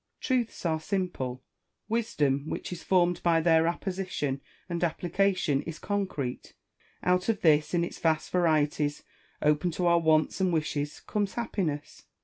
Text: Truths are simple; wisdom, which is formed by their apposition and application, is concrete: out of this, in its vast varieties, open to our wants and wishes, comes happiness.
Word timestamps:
Truths 0.19 0.65
are 0.65 0.79
simple; 0.79 1.43
wisdom, 1.87 2.49
which 2.49 2.71
is 2.73 2.81
formed 2.81 3.21
by 3.21 3.39
their 3.39 3.67
apposition 3.67 4.41
and 4.67 4.83
application, 4.83 5.61
is 5.61 5.77
concrete: 5.77 6.55
out 7.03 7.29
of 7.29 7.41
this, 7.41 7.75
in 7.75 7.83
its 7.83 7.99
vast 7.99 8.31
varieties, 8.31 9.03
open 9.43 9.69
to 9.69 9.85
our 9.85 9.99
wants 9.99 10.41
and 10.41 10.51
wishes, 10.51 11.01
comes 11.01 11.35
happiness. 11.35 12.07